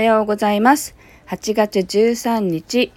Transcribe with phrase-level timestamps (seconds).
[0.00, 0.96] はようございます。
[1.26, 2.90] 8月13日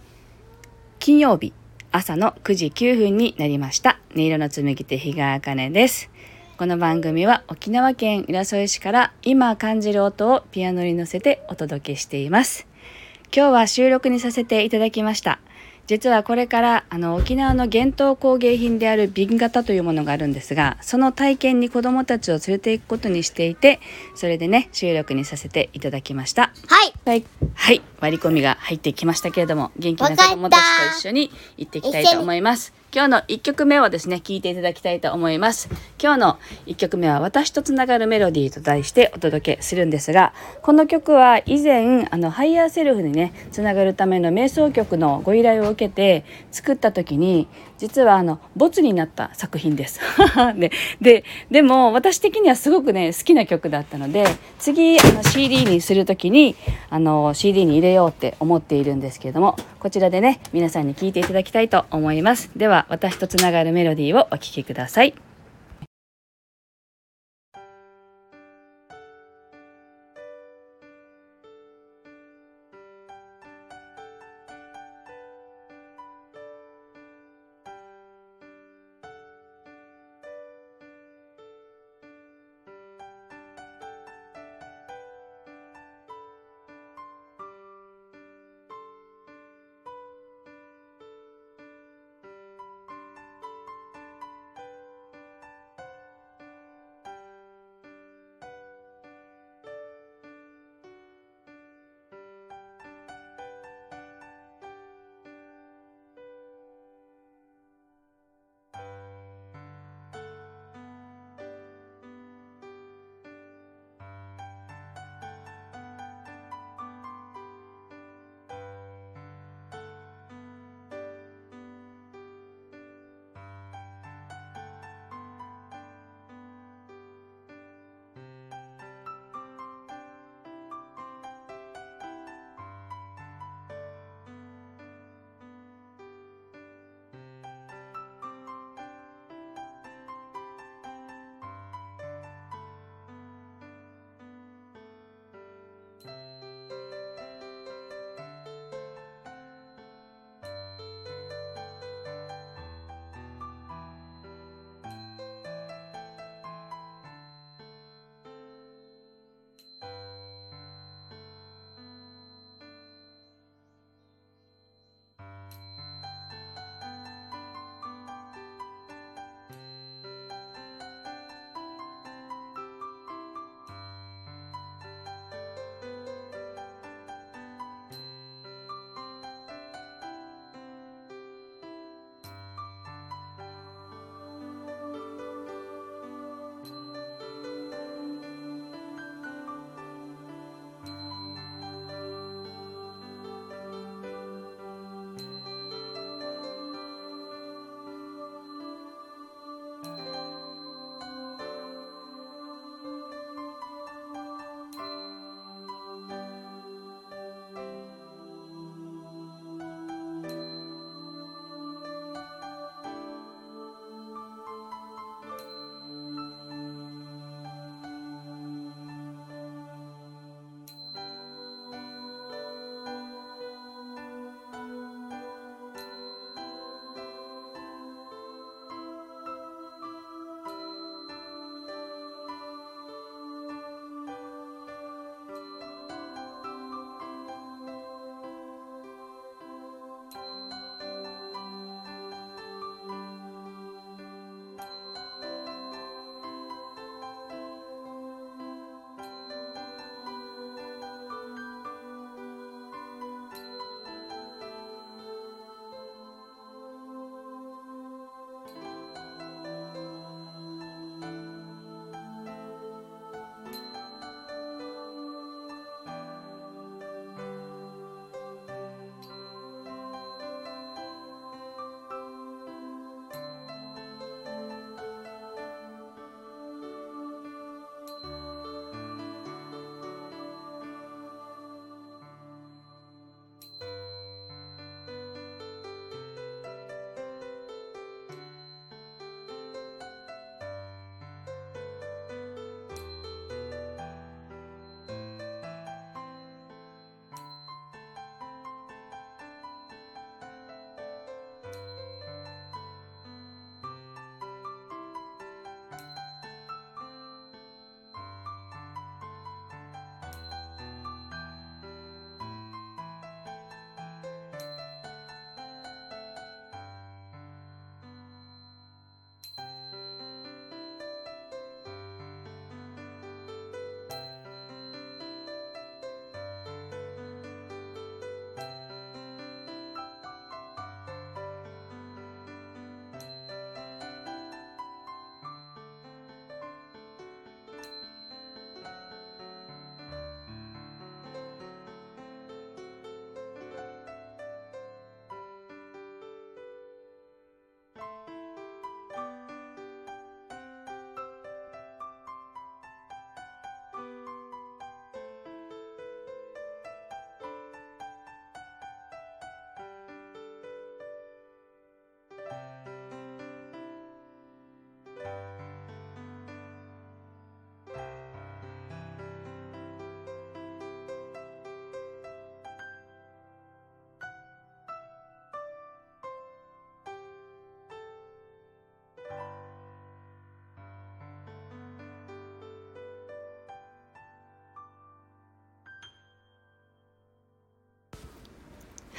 [1.00, 1.52] 金曜日
[1.92, 4.00] 朝の9時9分になりました。
[4.16, 6.10] 音色の紡ぎ手日川茜です。
[6.58, 12.68] この番組は沖縄県浦添市から今感じる音をピアノに乗せてお届けしています。
[13.36, 15.40] 今日は収録にさせていただきました。
[15.88, 23.80] 実はこれからあの沖縄の伝統工芸品である瓶型というものがあるんですがその体験に子どもたちを連れていくことにしていて
[24.16, 26.54] それでね収録にさせていただきました。
[26.68, 26.94] はい。
[27.06, 30.62] はい、はい、割り込みが入ってきましたけれども元気な子どもたち
[30.94, 35.68] と一緒に行っていきたいと思います今日の1曲目をですね聴いていただきたいと思います。
[36.00, 40.32] 今日の1曲目は私とつながるメロディーと題してお届けするんですが
[40.62, 47.48] この曲は以前あのハイヤーセルフにねつながるための瞑想曲のご依頼を受けて作った時に
[47.80, 50.00] 実はあのボツになった作品です。
[50.56, 54.26] でででも私的にはすごくね好きな曲だったので
[54.60, 56.56] 次あの CD にする時に
[56.90, 62.52] あの CD に入れようって思っているんですけれどもこちらでね皆さんに聴いていただきたいと思います。
[62.56, 65.14] では私とつながるメロディーをお聴きください。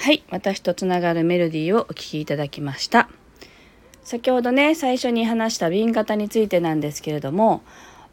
[0.04, 3.08] はい私とつながるメロディーをお聴きいただきました
[4.02, 7.62] 先ほどね最初に話した瓶型についてなんですけれども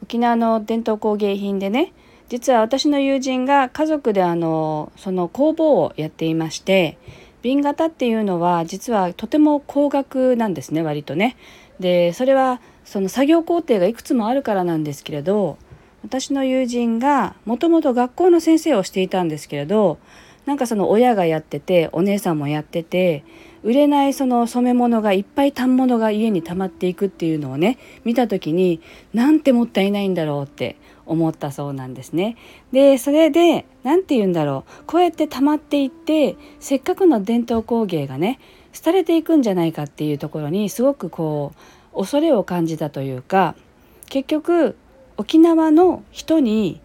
[0.02, 1.92] 沖縄の伝統工芸品でね
[2.30, 6.98] 実は私の友人が家族であのその工房をやっていまして
[7.42, 11.36] 瓶型っていうのは実はとても高額なんですね割とね。
[11.82, 15.58] でそれはその作業工程がいくつもあるからなんですけれど
[16.04, 19.98] 私の友人がもともと学校の先生をしていたんですけれど
[20.46, 23.24] なんかその親がやっててお姉さんもやってて
[23.64, 28.82] 売れないその染め物がいっぱい反物が家に溜まっていくっていうのをね見た時に
[29.14, 32.38] なんてもったいないんだろうって思ったそうなんですね。
[32.72, 38.40] でそれで何て言うんだろうこうやって溜まっていってせっかくの伝統工芸がね
[38.84, 41.54] 廃れていくんじゃないかっていうところにすごくこ
[41.94, 43.56] う恐れを感じたというか
[44.10, 44.76] 結局
[45.18, 46.82] 沖縄の人に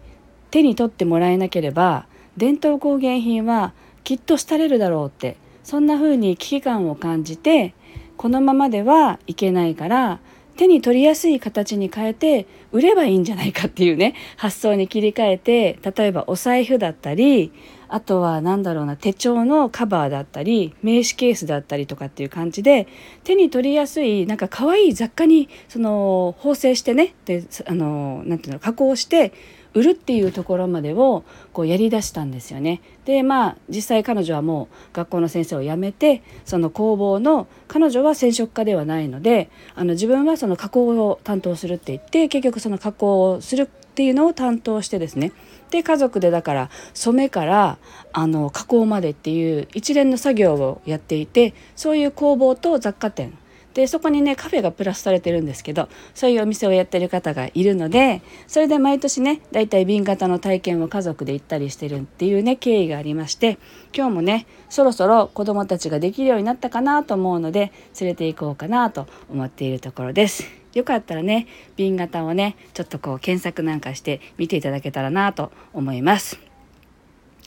[0.51, 2.05] 手に取ってもらえなければ
[2.37, 3.73] 伝統工芸品は
[4.03, 7.73] きっと廃れるだろうってそんな風に危機感を感じて
[8.15, 10.19] このままではいけないから
[10.57, 17.51] 手に取りやすい形に変えて売ればいいんじゃないかっていうね 発想に切り替えて例えばお財布だったり
[17.87, 22.87] あとは何だろうな手帳のカバーだったり名刺ケースだったりとかっていう感じで
[23.23, 29.31] 手に取りやすいなんか可愛い雑貨にその縫製してねであのなていうの加工して
[29.77, 32.81] 売るっていうところまでをこうやりだしたんですよね。
[33.05, 45.31] でまあ実際彼女はもう学校の先生を辞めてその工房の彼女は染色家ではないのであの自分はその加工を担当するって言って結局その加工をするっていうのを担当してですね
[45.69, 47.77] で家族でだから染めから
[48.13, 53.37] あの加工までっていう一連の作業をやっていてそういう工房と雑貨店
[53.77, 63.59] でそこにねカフェがプラスされてるんですけどそういうお店をやってる方がいるのでそれで毎年ねだいたい瓶型の体験を家族で行ったりしてるっていうね経緯がありまして
[63.95, 70.43] 今日もねそろそろ子どもたちができるようになったかなと思うので連れて行こうかなと思っているところです。
[70.73, 76.39] よかったらね瓶型をねちょっとこう検索なんかして見ていただけたらなと思います。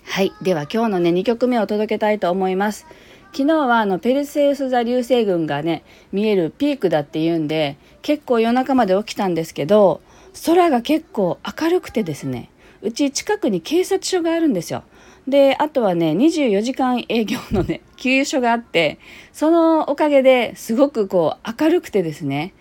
[0.04, 2.86] はいでは今日のね2曲目を届けたいと思います。
[3.32, 10.00] 昨日はあのペルセウス座流星群がね見えるピークだっていうんで結構夜中まで起きたんですけど
[10.46, 12.50] 空が結構明るくてですね
[12.82, 14.84] うち近くに警察署があるんですよ。
[15.28, 18.98] であとはね24時間営業のね 給油所があって
[19.32, 22.54] そのおかげですごくこう明るくてですね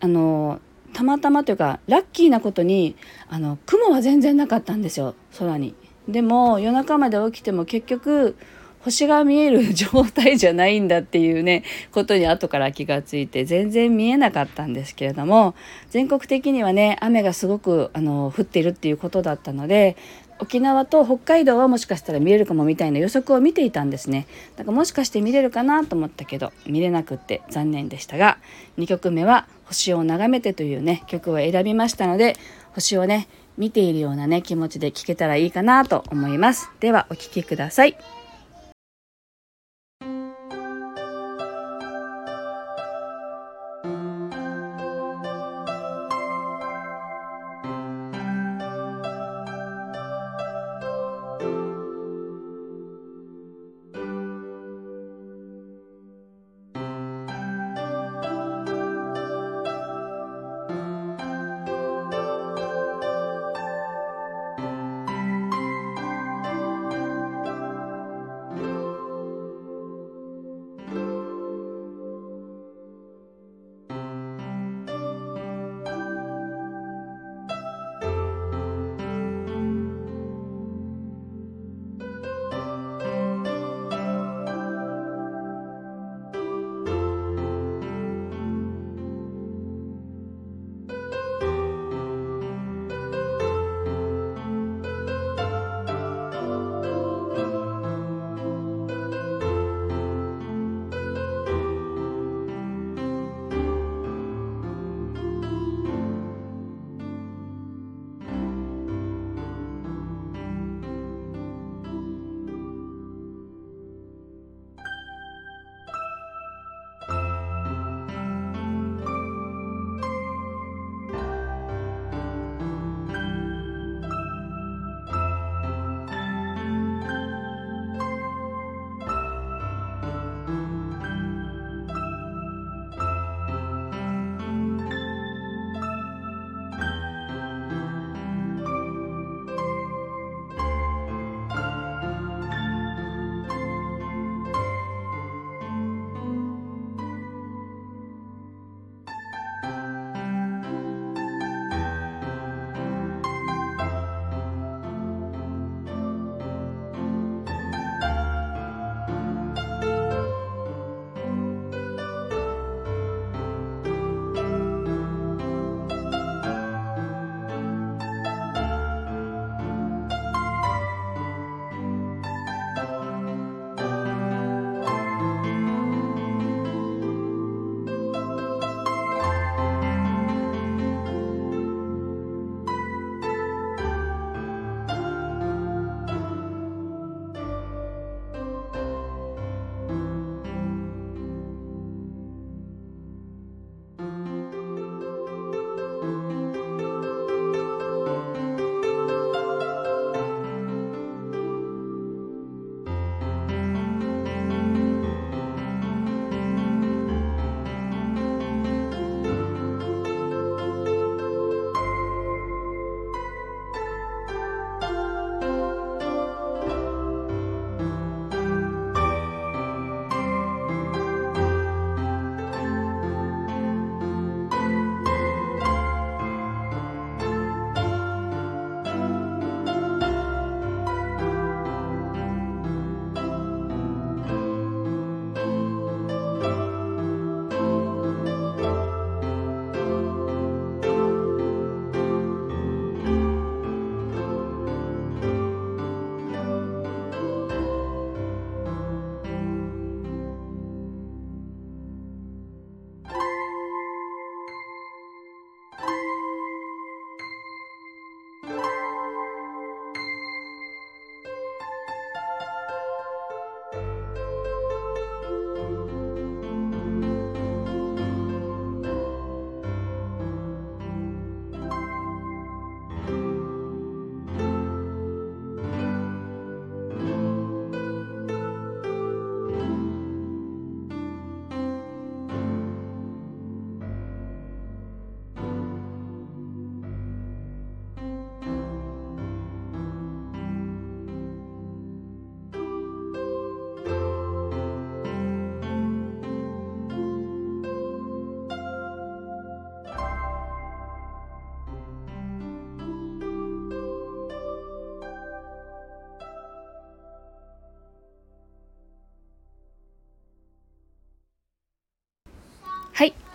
[0.00, 0.60] あの
[0.92, 2.96] たまたまというかラッキーなことに
[3.28, 5.74] あの雲は全然なかったんですよ空に。
[6.08, 8.36] でも夜中まで起きても結局
[8.84, 15.54] 星が見える状態じゃないんだっていうねことに後から気がついて全然見えなかったんですけれども
[15.90, 19.96] 全国的にはね雨がすごくあの降っているっていうことだったので
[20.38, 24.26] 沖縄と北海道はもしかしたら見れるかもみたいな予測を見ていたんですね。
[24.56, 28.38] だからもしかして見れるかなと思ったけど見れなくって残念でしたが
[28.78, 32.34] 2曲目は「星を眺めて」というね曲を選びましたので
[32.74, 36.70] 星をね見ているようなね気持ちで聴けたらいいかなと思います。
[36.80, 38.21] ではお聴きください。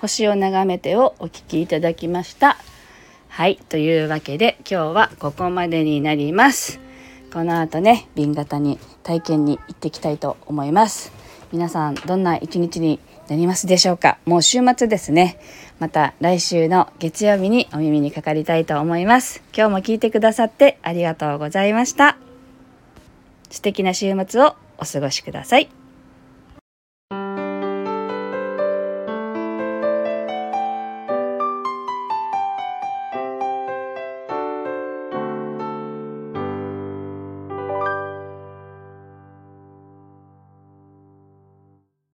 [0.02, 2.58] 星を眺めてをお聞きいただきました。
[3.30, 6.80] はいというわけで今日はここまでになります。
[7.32, 11.12] この後ね瓶型に体験に行ってきたいと思います。
[11.52, 14.18] 皆さんどんな一日になりますでしょうか？
[14.26, 15.40] もう週末ですね。
[15.80, 19.44] また来週の月曜日にお耳にかかりたいと思います。
[19.56, 22.18] 今日も聞いてくださってありがとうございました。
[23.50, 25.70] 素敵な週末をお過ごしください。